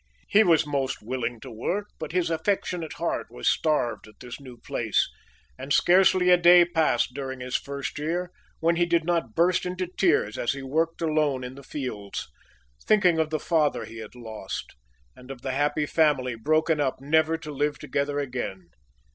He 0.27 0.43
was 0.43 0.65
most 0.65 1.03
willing 1.03 1.39
to 1.41 1.51
work; 1.51 1.89
but 1.99 2.11
his 2.11 2.31
affectionate 2.31 2.93
heart 2.93 3.27
was 3.29 3.47
starved 3.47 4.07
at 4.07 4.19
his 4.19 4.39
new 4.39 4.57
place; 4.57 5.07
and 5.59 5.71
scarcely 5.71 6.31
a 6.31 6.37
day 6.37 6.65
passed 6.65 7.13
during 7.13 7.39
his 7.39 7.55
first 7.55 7.99
year 7.99 8.31
when 8.61 8.77
he 8.77 8.87
did 8.87 9.03
not 9.05 9.35
burst 9.35 9.63
into 9.63 9.85
tears 9.85 10.39
as 10.39 10.53
he 10.53 10.63
worked 10.63 11.03
alone 11.03 11.43
in 11.43 11.53
the 11.53 11.61
fields, 11.61 12.27
thinking 12.87 13.19
of 13.19 13.29
the 13.29 13.39
father 13.39 13.85
he 13.85 13.97
had 13.99 14.15
lost, 14.15 14.73
and 15.15 15.29
of 15.29 15.43
the 15.43 15.51
happy 15.51 15.85
family 15.85 16.33
broken 16.33 16.81
up 16.81 16.99
never 16.99 17.37
to 17.37 17.51
live 17.51 17.77
together 17.77 18.17
again. 18.17 18.71